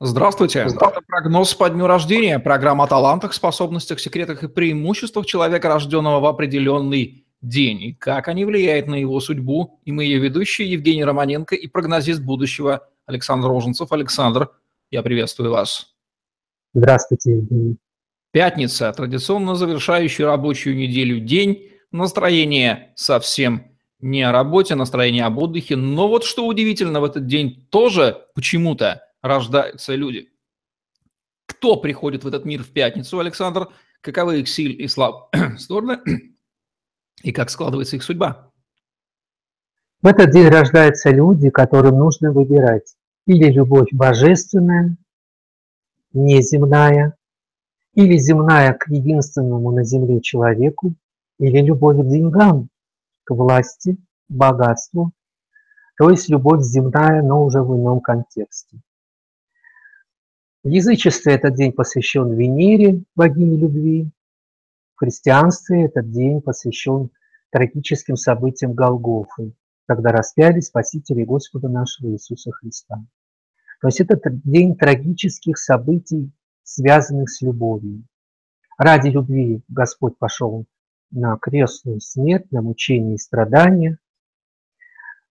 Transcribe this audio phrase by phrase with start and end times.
[0.00, 0.60] Здравствуйте.
[0.60, 2.38] Это прогноз по дню рождения.
[2.38, 7.82] Программа о талантах, способностях, секретах и преимуществах человека, рожденного в определенный день.
[7.82, 9.80] И как они влияют на его судьбу.
[9.84, 13.90] И мы ее ведущие Евгений Романенко и прогнозист будущего Александр Роженцев.
[13.90, 14.50] Александр,
[14.92, 15.94] я приветствую вас.
[16.74, 17.76] Здравствуйте, Евгений.
[18.30, 21.70] Пятница, традиционно завершающий рабочую неделю день.
[21.90, 25.74] Настроение совсем не о работе, настроение об отдыхе.
[25.74, 30.30] Но вот что удивительно, в этот день тоже почему-то рождаются люди.
[31.46, 33.68] Кто приходит в этот мир в пятницу, Александр?
[34.00, 36.00] Каковы их силы и слаб стороны?
[37.22, 38.52] И как складывается их судьба?
[40.02, 42.94] В этот день рождаются люди, которым нужно выбирать
[43.26, 44.96] или любовь божественная,
[46.12, 47.16] неземная,
[47.94, 50.94] или земная к единственному на земле человеку,
[51.38, 52.68] или любовь к деньгам,
[53.24, 53.98] к власти,
[54.28, 55.12] богатству,
[55.98, 58.78] то есть любовь земная, но уже в ином контексте.
[60.64, 64.10] В язычестве этот день посвящен Венере, богине любви.
[64.96, 67.10] В христианстве этот день посвящен
[67.50, 69.52] трагическим событиям Голгофы,
[69.86, 72.96] когда распяли Спасителя Господа нашего Иисуса Христа.
[73.80, 76.32] То есть это день трагических событий,
[76.64, 78.02] связанных с любовью.
[78.76, 80.66] Ради любви Господь пошел
[81.12, 83.98] на крестную смерть, на мучение и страдания,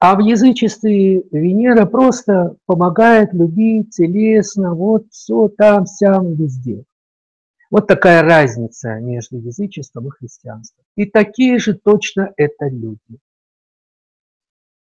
[0.00, 6.84] а в язычестве Венера просто помогает любить телесно, вот все там, сям, везде.
[7.70, 10.84] Вот такая разница между язычеством и христианством.
[10.94, 13.18] И такие же точно это люди.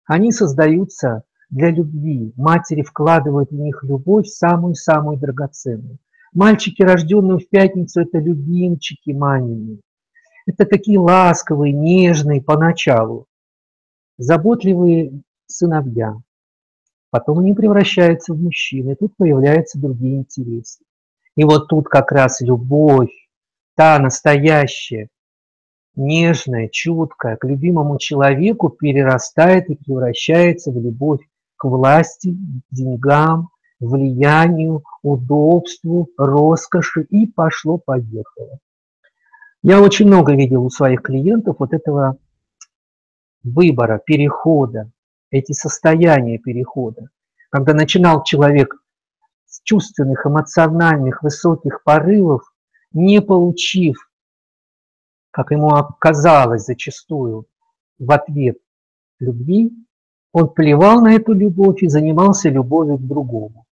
[0.05, 2.31] Они создаются для любви.
[2.37, 5.97] Матери вкладывают в них любовь самую-самую драгоценную.
[6.31, 9.79] Мальчики, рожденные в пятницу, это любимчики мамины.
[10.45, 13.27] Это такие ласковые, нежные поначалу
[14.21, 16.15] заботливые сыновья.
[17.09, 20.83] Потом они превращаются в мужчин, и тут появляются другие интересы.
[21.35, 23.09] И вот тут как раз любовь,
[23.75, 25.09] та настоящая,
[25.95, 31.21] нежная, чуткая, к любимому человеку перерастает и превращается в любовь
[31.57, 32.37] к власти,
[32.69, 33.49] деньгам,
[33.79, 38.59] влиянию, удобству, роскоши и пошло-поехало.
[39.63, 42.17] Я очень много видел у своих клиентов вот этого
[43.43, 44.91] выбора, перехода,
[45.29, 47.09] эти состояния перехода.
[47.49, 48.75] Когда начинал человек
[49.45, 52.43] с чувственных, эмоциональных, высоких порывов,
[52.93, 54.09] не получив,
[55.31, 57.47] как ему оказалось зачастую,
[57.97, 58.57] в ответ
[59.19, 59.71] любви,
[60.33, 63.65] он плевал на эту любовь и занимался любовью к другому.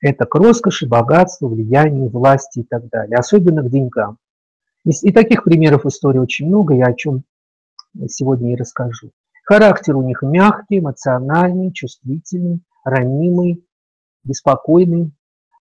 [0.00, 4.18] Это к роскоши, богатству, влиянию, власти и так далее, особенно к деньгам.
[4.84, 7.24] И таких примеров в истории очень много, я о чем
[8.08, 9.10] сегодня и расскажу.
[9.44, 13.64] Характер у них мягкий, эмоциональный, чувствительный, ранимый,
[14.24, 15.12] беспокойный.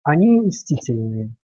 [0.04, 1.34] Они мстительные.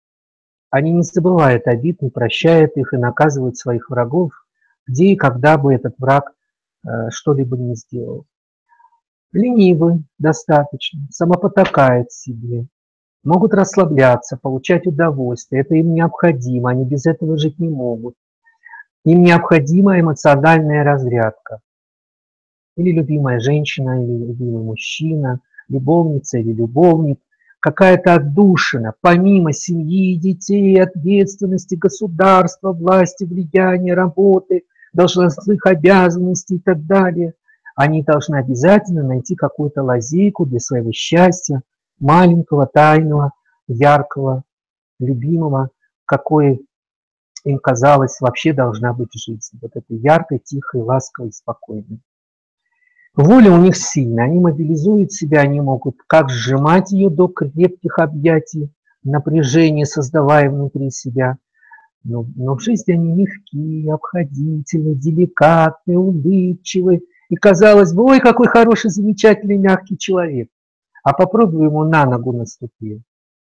[0.71, 4.33] Они не забывают обид, не прощают их и наказывают своих врагов,
[4.87, 6.33] где и когда бы этот враг
[6.87, 8.27] э, что-либо не сделал.
[9.33, 12.67] Ленивы достаточно, самопотакают себе,
[13.25, 15.63] могут расслабляться, получать удовольствие.
[15.63, 18.15] Это им необходимо, они без этого жить не могут.
[19.09, 21.61] Им необходима эмоциональная разрядка.
[22.77, 27.19] Или любимая женщина, или любимый мужчина, любовница или любовник,
[27.59, 37.33] какая-то отдушина, помимо семьи, детей, ответственности, государства, власти, влияния, работы, должностных обязанностей и так далее.
[37.77, 41.63] Они должны обязательно найти какую-то лазейку для своего счастья,
[41.99, 43.33] маленького, тайного,
[43.69, 44.43] яркого,
[45.01, 45.71] любимого,
[46.05, 46.68] какой
[47.45, 49.59] им казалось, вообще должна быть жизнь.
[49.61, 52.01] Вот этой яркой, тихой, ласковой, спокойной.
[53.15, 58.71] Воля у них сильная, они мобилизуют себя, они могут как сжимать ее до крепких объятий,
[59.03, 61.39] напряжение создавая внутри себя,
[62.05, 67.01] но, но в жизни они мягкие, обходительные, деликатные, улыбчивые.
[67.29, 70.49] И казалось бы, ой, какой хороший, замечательный, мягкий человек.
[71.03, 73.03] А попробуй ему на ногу наступи,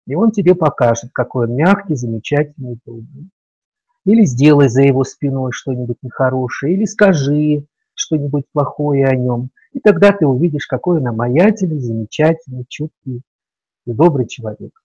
[0.07, 3.29] и он тебе покажет, какой он мягкий, замечательный, добрый.
[4.05, 7.65] Или сделай за его спиной что-нибудь нехорошее, или скажи
[7.95, 9.49] что-нибудь плохое о нем.
[9.73, 13.21] И тогда ты увидишь, какой он обаятельный, замечательный, чуткий
[13.85, 14.81] и добрый человек.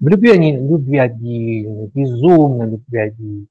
[0.00, 3.46] В любви они любвеобильны, безумно любвеобильны.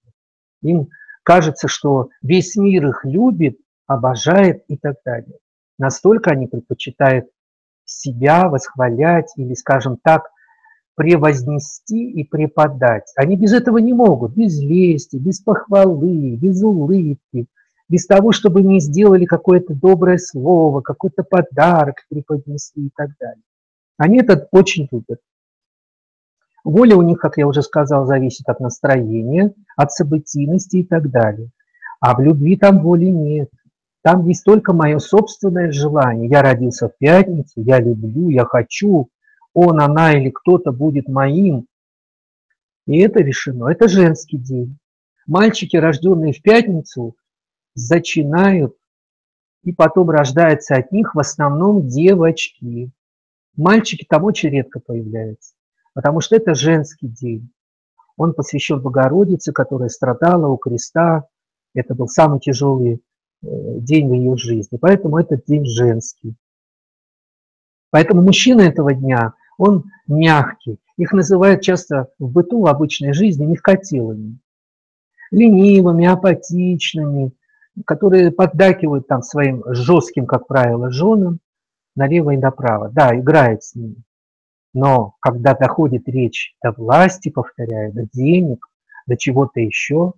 [0.61, 0.89] Им
[1.23, 5.37] кажется, что весь мир их любит, обожает и так далее.
[5.77, 7.27] Настолько они предпочитают
[7.85, 10.29] себя восхвалять или, скажем так,
[10.95, 13.11] превознести и преподать.
[13.15, 17.47] Они без этого не могут, без лести, без похвалы, без улыбки,
[17.89, 23.43] без того, чтобы не сделали какое-то доброе слово, какой-то подарок преподнесли и так далее.
[23.97, 25.19] Они это очень любят.
[26.63, 31.49] Воля у них, как я уже сказал, зависит от настроения, от событийности и так далее.
[31.99, 33.49] А в любви там воли нет.
[34.01, 36.29] Там есть только мое собственное желание.
[36.29, 39.09] Я родился в пятницу, я люблю, я хочу,
[39.53, 41.67] он, она или кто-то будет моим.
[42.85, 43.69] И это решено.
[43.69, 44.77] Это женский день.
[45.25, 47.15] Мальчики, рожденные в пятницу,
[47.75, 48.75] зачинают,
[49.63, 52.91] и потом рождаются от них в основном девочки.
[53.55, 55.53] Мальчики там очень редко появляются,
[55.93, 57.49] потому что это женский день.
[58.17, 61.27] Он посвящен Богородице, которая страдала у креста.
[61.73, 62.95] Это был самый тяжелый
[63.41, 63.47] э,
[63.79, 64.77] день в ее жизни.
[64.79, 66.35] Поэтому этот день женский.
[67.89, 70.77] Поэтому мужчина этого дня, он мягкий.
[70.97, 74.39] Их называют часто в быту, в обычной жизни мягкотелыми.
[75.31, 77.31] Ленивыми, апатичными,
[77.85, 81.39] которые поддакивают там своим жестким, как правило, женам
[81.95, 82.89] налево и направо.
[82.89, 84.03] Да, играет с ними.
[84.73, 88.67] Но когда доходит речь до власти, повторяю, до денег,
[89.07, 90.13] до чего-то еще,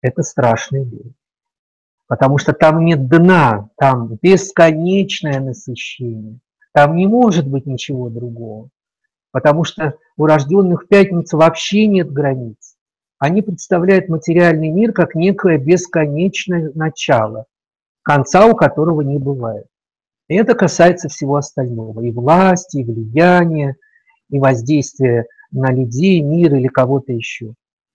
[0.00, 1.14] это страшный день.
[2.08, 6.40] Потому что там нет дна, там бесконечное насыщение.
[6.72, 8.68] Там не может быть ничего другого.
[9.30, 12.76] Потому что у рожденных в пятницу вообще нет границ.
[13.18, 17.46] Они представляют материальный мир как некое бесконечное начало,
[18.02, 19.66] конца у которого не бывает.
[20.28, 22.00] И это касается всего остального.
[22.02, 23.76] И власти, и влияния,
[24.28, 27.54] и воздействия на людей, мир или кого-то еще.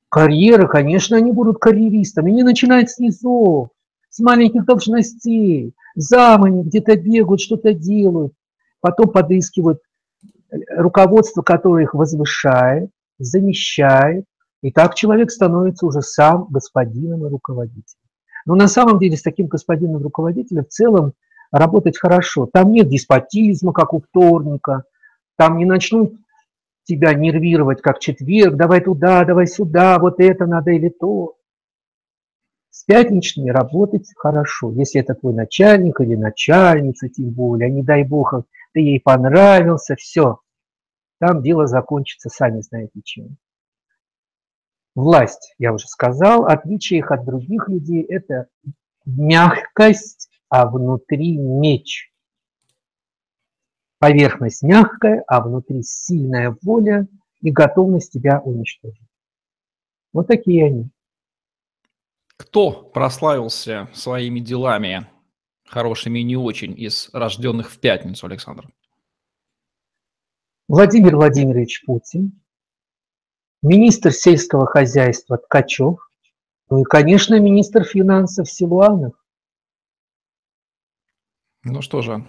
[0.09, 2.31] Карьера, конечно, они будут карьеристами.
[2.31, 3.69] Они начинают с низов,
[4.09, 5.73] с маленьких должностей.
[5.95, 8.33] Замани где-то бегают, что-то делают.
[8.81, 9.81] Потом подыскивают
[10.69, 12.89] руководство, которое их возвышает,
[13.19, 14.25] замещает.
[14.61, 18.01] И так человек становится уже сам господином и руководителем.
[18.45, 21.13] Но на самом деле с таким господином руководителем в целом
[21.51, 22.47] работать хорошо.
[22.51, 24.83] Там нет деспотизма, как у вторника,
[25.37, 26.13] там не начнут
[26.83, 31.35] тебя нервировать, как четверг, давай туда, давай сюда, вот это надо или то.
[32.69, 38.03] С пятничными работать хорошо, если это твой начальник или начальница, тем более, а не дай
[38.03, 38.33] бог,
[38.77, 40.39] ты ей понравился, все,
[41.19, 43.37] там дело закончится, сами знаете чем.
[44.93, 48.49] Власть, я уже сказал, отличие их от других людей– это
[49.03, 52.13] мягкость а внутри меч.
[53.97, 57.07] Поверхность мягкая, а внутри сильная воля
[57.41, 59.01] и готовность тебя уничтожить.
[60.13, 60.91] Вот такие они.
[62.37, 65.07] Кто прославился своими делами,
[65.67, 68.67] хорошими и не очень, из рожденных в пятницу, Александр?
[70.67, 72.41] Владимир Владимирович Путин,
[73.61, 75.97] министр сельского хозяйства Ткачев,
[76.69, 79.13] ну и, конечно, министр финансов Силуанов.
[81.63, 82.25] Ну что же,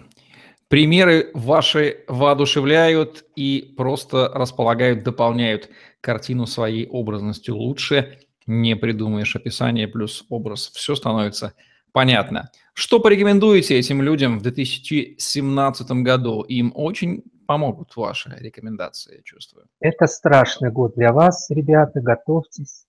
[0.69, 5.69] примеры ваши воодушевляют и просто располагают, дополняют
[6.01, 8.19] картину своей образностью лучше.
[8.45, 11.53] Не придумаешь описание плюс образ, все становится
[11.91, 12.51] понятно.
[12.73, 16.41] Что порекомендуете этим людям в 2017 году?
[16.43, 19.65] Им очень помогут ваши рекомендации, я чувствую.
[19.79, 22.85] Это страшный год для вас, ребята, готовьтесь.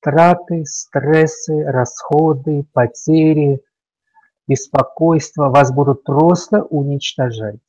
[0.00, 3.60] Траты, стрессы, расходы, потери–
[4.46, 7.60] беспокойство вас будут просто уничтожать.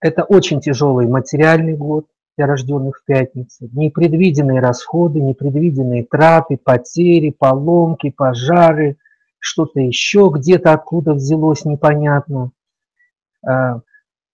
[0.00, 2.06] Это очень тяжелый материальный год
[2.36, 3.68] для рожденных в пятницу.
[3.72, 8.98] Непредвиденные расходы, непредвиденные траты, потери, поломки, пожары,
[9.38, 12.50] что-то еще где-то откуда взялось непонятно.
[13.46, 13.80] А,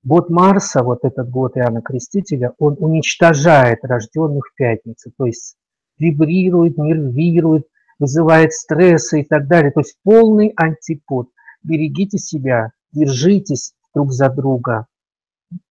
[0.03, 5.57] год Марса, вот этот год Иоанна Крестителя, он уничтожает рожденных в пятницу, то есть
[5.99, 7.67] вибрирует, нервирует,
[7.99, 9.71] вызывает стрессы и так далее.
[9.71, 11.29] То есть полный антипод.
[11.63, 14.87] Берегите себя, держитесь друг за друга,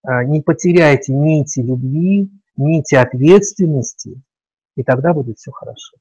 [0.03, 4.21] не потеряйте нити любви, нити ответственности,
[4.75, 5.97] и тогда будет все хорошо.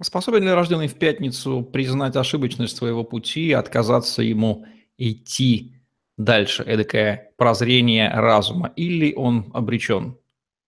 [0.00, 4.64] Способен ли рожденный в пятницу признать ошибочность своего пути и отказаться ему
[4.98, 5.74] идти
[6.18, 10.16] дальше, эдакое прозрение разума, или он обречен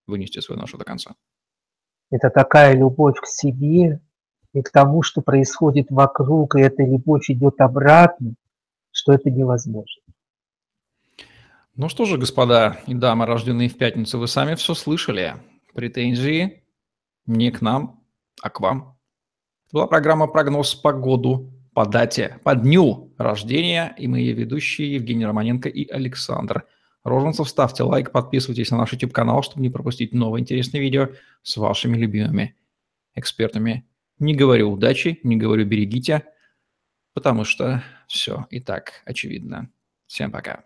[0.07, 1.15] вынести свою ношу до конца?
[2.11, 3.99] Это такая любовь к себе,
[4.53, 8.33] и к тому, что происходит вокруг, и эта любовь идет обратно,
[8.91, 10.01] что это невозможно.
[11.81, 15.35] Ну что же, господа и дамы, рожденные в пятницу, вы сами все слышали.
[15.73, 16.65] Претензии
[17.25, 18.03] не к нам,
[18.41, 18.97] а к вам.
[19.67, 25.25] Это была программа «Прогноз по году» по дате, по дню рождения, и ее ведущие Евгений
[25.25, 26.65] Романенко и Александр
[27.05, 27.47] Роженцев.
[27.47, 31.11] Ставьте лайк, подписывайтесь на наш YouTube-канал, чтобы не пропустить новые интересные видео
[31.43, 32.57] с вашими любимыми
[33.15, 36.25] экспертами не говорю удачи, не говорю берегите,
[37.13, 39.71] потому что все и так очевидно.
[40.07, 40.65] Всем пока.